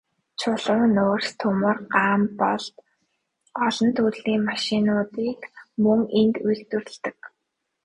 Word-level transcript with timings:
Чулуун 0.41 0.93
нүүрс, 0.95 1.27
төмөр, 1.41 1.77
ган 1.93 2.21
болд, 2.39 2.73
олон 3.67 3.89
төрлийн 3.95 4.41
машинуудыг 4.51 5.39
мөн 5.83 5.99
энд 6.19 6.35
үйлдвэрлэдэг. 6.47 7.17